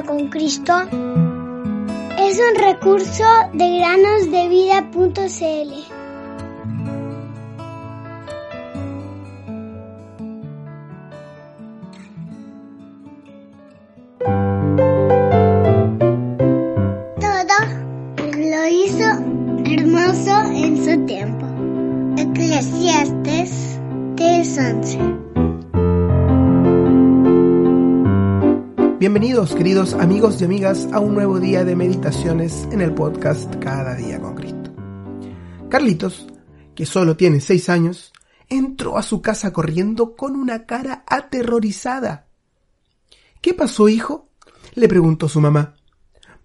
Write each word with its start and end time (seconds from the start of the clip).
con 0.00 0.28
Cristo 0.28 0.72
es 2.18 2.40
un 2.40 2.54
recurso 2.58 3.24
de 3.52 3.78
granosdevida.cl. 3.78 5.72
Todo 17.20 17.56
lo 18.38 18.66
hizo 18.68 19.08
hermoso 19.66 20.40
en 20.54 20.82
su 20.82 21.04
tiempo. 21.04 21.46
Eclesiastes 22.16 23.78
3:11 24.16 25.31
Bienvenidos 29.02 29.56
queridos 29.56 29.94
amigos 29.94 30.40
y 30.40 30.44
amigas 30.44 30.88
a 30.92 31.00
un 31.00 31.14
nuevo 31.14 31.40
día 31.40 31.64
de 31.64 31.74
meditaciones 31.74 32.68
en 32.70 32.80
el 32.80 32.94
podcast 32.94 33.52
Cada 33.56 33.96
día 33.96 34.20
con 34.20 34.36
Cristo. 34.36 34.72
Carlitos, 35.68 36.28
que 36.76 36.86
solo 36.86 37.16
tiene 37.16 37.40
seis 37.40 37.68
años, 37.68 38.12
entró 38.48 38.96
a 38.96 39.02
su 39.02 39.20
casa 39.20 39.52
corriendo 39.52 40.14
con 40.14 40.36
una 40.36 40.66
cara 40.66 41.02
aterrorizada. 41.08 42.28
¿Qué 43.40 43.54
pasó, 43.54 43.88
hijo? 43.88 44.28
le 44.74 44.86
preguntó 44.86 45.28
su 45.28 45.40
mamá. 45.40 45.74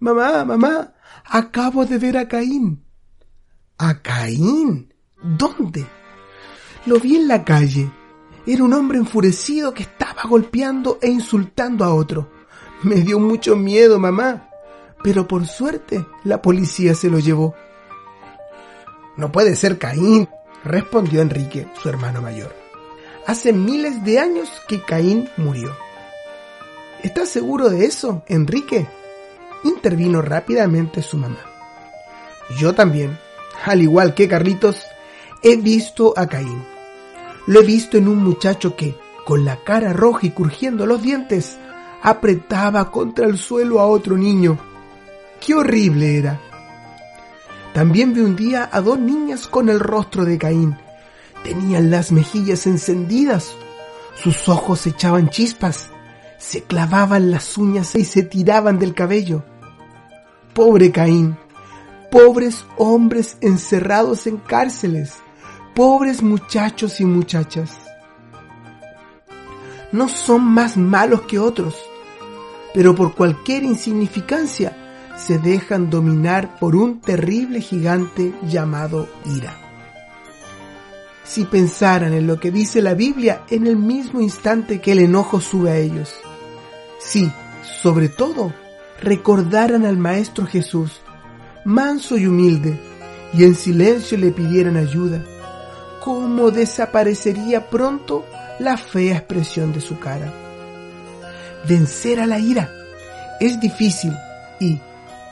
Mamá, 0.00 0.44
mamá, 0.44 0.94
acabo 1.26 1.86
de 1.86 1.98
ver 1.98 2.18
a 2.18 2.26
Caín. 2.26 2.82
¿A 3.78 4.02
Caín? 4.02 4.92
¿Dónde? 5.22 5.86
Lo 6.86 6.98
vi 6.98 7.18
en 7.18 7.28
la 7.28 7.44
calle. 7.44 7.88
Era 8.44 8.64
un 8.64 8.72
hombre 8.72 8.98
enfurecido 8.98 9.72
que 9.72 9.84
estaba 9.84 10.22
golpeando 10.28 10.98
e 11.00 11.08
insultando 11.08 11.84
a 11.84 11.94
otro. 11.94 12.37
Me 12.82 12.96
dio 12.96 13.18
mucho 13.18 13.56
miedo, 13.56 13.98
mamá. 13.98 14.48
Pero 15.02 15.26
por 15.26 15.46
suerte, 15.46 16.04
la 16.24 16.42
policía 16.42 16.94
se 16.94 17.08
lo 17.08 17.18
llevó. 17.18 17.54
No 19.16 19.32
puede 19.32 19.56
ser 19.56 19.78
Caín, 19.78 20.28
respondió 20.64 21.22
Enrique, 21.22 21.66
su 21.80 21.88
hermano 21.88 22.22
mayor. 22.22 22.54
Hace 23.26 23.52
miles 23.52 24.04
de 24.04 24.20
años 24.20 24.48
que 24.68 24.82
Caín 24.82 25.28
murió. 25.36 25.76
¿Estás 27.02 27.28
seguro 27.28 27.68
de 27.68 27.84
eso, 27.84 28.22
Enrique? 28.26 28.86
Intervino 29.64 30.22
rápidamente 30.22 31.02
su 31.02 31.16
mamá. 31.16 31.40
Yo 32.58 32.74
también, 32.74 33.18
al 33.64 33.82
igual 33.82 34.14
que 34.14 34.28
Carlitos, 34.28 34.84
he 35.42 35.56
visto 35.56 36.14
a 36.16 36.26
Caín. 36.26 36.64
Lo 37.46 37.60
he 37.60 37.64
visto 37.64 37.96
en 37.96 38.08
un 38.08 38.22
muchacho 38.22 38.76
que, 38.76 38.96
con 39.24 39.44
la 39.44 39.56
cara 39.64 39.92
roja 39.92 40.26
y 40.26 40.30
crujiendo 40.30 40.86
los 40.86 41.02
dientes, 41.02 41.58
apretaba 42.02 42.90
contra 42.90 43.26
el 43.26 43.38
suelo 43.38 43.80
a 43.80 43.86
otro 43.86 44.16
niño. 44.16 44.58
¡Qué 45.40 45.54
horrible 45.54 46.18
era! 46.18 46.40
También 47.72 48.12
vi 48.12 48.20
un 48.20 48.34
día 48.34 48.68
a 48.72 48.80
dos 48.80 48.98
niñas 48.98 49.46
con 49.46 49.68
el 49.68 49.78
rostro 49.78 50.24
de 50.24 50.38
Caín. 50.38 50.76
Tenían 51.44 51.90
las 51.90 52.10
mejillas 52.10 52.66
encendidas, 52.66 53.54
sus 54.14 54.48
ojos 54.48 54.86
echaban 54.86 55.28
chispas, 55.28 55.90
se 56.38 56.62
clavaban 56.64 57.30
las 57.30 57.56
uñas 57.56 57.94
y 57.94 58.04
se 58.04 58.22
tiraban 58.22 58.78
del 58.78 58.94
cabello. 58.94 59.44
Pobre 60.54 60.90
Caín, 60.90 61.36
pobres 62.10 62.64
hombres 62.76 63.36
encerrados 63.40 64.26
en 64.26 64.38
cárceles, 64.38 65.14
pobres 65.74 66.22
muchachos 66.22 67.00
y 67.00 67.04
muchachas. 67.04 67.70
No 69.92 70.08
son 70.08 70.42
más 70.42 70.76
malos 70.76 71.22
que 71.22 71.38
otros, 71.38 71.76
pero 72.78 72.94
por 72.94 73.16
cualquier 73.16 73.64
insignificancia 73.64 75.12
se 75.16 75.40
dejan 75.40 75.90
dominar 75.90 76.60
por 76.60 76.76
un 76.76 77.00
terrible 77.00 77.60
gigante 77.60 78.32
llamado 78.46 79.08
ira. 79.24 79.52
Si 81.24 81.42
pensaran 81.44 82.12
en 82.12 82.28
lo 82.28 82.38
que 82.38 82.52
dice 82.52 82.80
la 82.80 82.94
Biblia 82.94 83.42
en 83.50 83.66
el 83.66 83.74
mismo 83.74 84.20
instante 84.20 84.80
que 84.80 84.92
el 84.92 85.00
enojo 85.00 85.40
sube 85.40 85.72
a 85.72 85.76
ellos, 85.76 86.14
si, 87.00 87.32
sobre 87.82 88.08
todo, 88.08 88.52
recordaran 89.02 89.84
al 89.84 89.96
Maestro 89.96 90.46
Jesús, 90.46 91.00
manso 91.64 92.16
y 92.16 92.28
humilde, 92.28 92.78
y 93.34 93.42
en 93.42 93.56
silencio 93.56 94.16
le 94.18 94.30
pidieran 94.30 94.76
ayuda, 94.76 95.24
cómo 96.00 96.52
desaparecería 96.52 97.70
pronto 97.70 98.24
la 98.60 98.76
fea 98.76 99.16
expresión 99.16 99.72
de 99.72 99.80
su 99.80 99.98
cara. 99.98 100.47
Vencer 101.66 102.20
a 102.20 102.26
la 102.26 102.38
ira 102.38 102.70
es 103.40 103.60
difícil 103.60 104.12
y, 104.60 104.78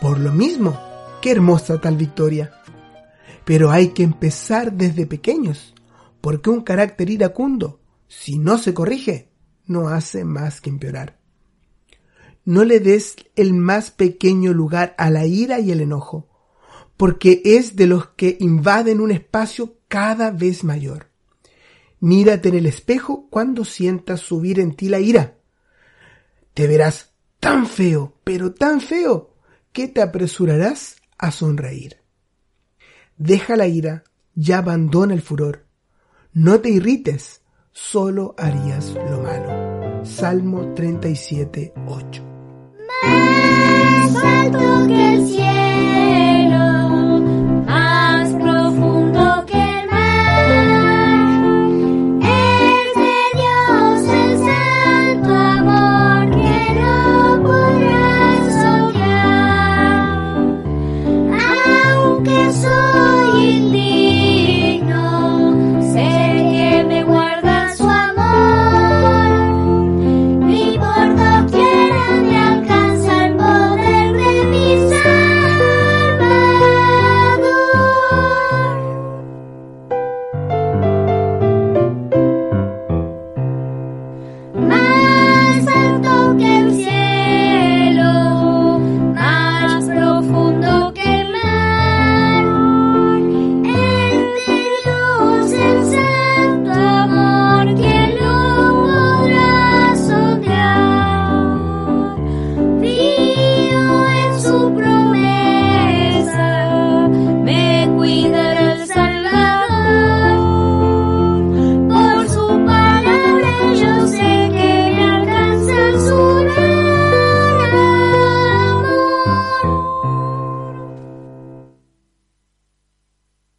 por 0.00 0.18
lo 0.18 0.32
mismo, 0.32 0.78
qué 1.22 1.30
hermosa 1.30 1.80
tal 1.80 1.96
victoria. 1.96 2.52
Pero 3.44 3.70
hay 3.70 3.88
que 3.88 4.02
empezar 4.02 4.72
desde 4.72 5.06
pequeños, 5.06 5.74
porque 6.20 6.50
un 6.50 6.62
carácter 6.62 7.10
iracundo, 7.10 7.80
si 8.08 8.38
no 8.38 8.58
se 8.58 8.74
corrige, 8.74 9.30
no 9.66 9.88
hace 9.88 10.24
más 10.24 10.60
que 10.60 10.70
empeorar. 10.70 11.18
No 12.44 12.64
le 12.64 12.80
des 12.80 13.16
el 13.34 13.54
más 13.54 13.90
pequeño 13.90 14.52
lugar 14.52 14.94
a 14.98 15.10
la 15.10 15.26
ira 15.26 15.58
y 15.60 15.70
el 15.70 15.80
enojo, 15.80 16.28
porque 16.96 17.42
es 17.44 17.76
de 17.76 17.86
los 17.86 18.08
que 18.08 18.36
invaden 18.40 19.00
un 19.00 19.10
espacio 19.10 19.78
cada 19.88 20.30
vez 20.30 20.64
mayor. 20.64 21.10
Mírate 22.00 22.50
en 22.50 22.56
el 22.56 22.66
espejo 22.66 23.26
cuando 23.30 23.64
sientas 23.64 24.20
subir 24.20 24.60
en 24.60 24.74
ti 24.74 24.88
la 24.88 25.00
ira. 25.00 25.35
Te 26.56 26.66
verás 26.66 27.12
tan 27.38 27.66
feo, 27.66 28.14
pero 28.24 28.54
tan 28.54 28.80
feo, 28.80 29.34
que 29.74 29.88
te 29.88 30.00
apresurarás 30.00 30.96
a 31.18 31.30
sonreír. 31.30 31.98
Deja 33.18 33.56
la 33.56 33.66
ira 33.66 34.04
y 34.34 34.52
abandona 34.52 35.12
el 35.12 35.20
furor. 35.20 35.66
No 36.32 36.62
te 36.62 36.70
irrites, 36.70 37.42
solo 37.72 38.34
harías 38.38 38.94
lo 38.94 39.20
malo. 39.20 40.02
Salmo 40.06 40.72
37, 40.72 41.74
8. 41.88 42.24
Más. 43.02 44.85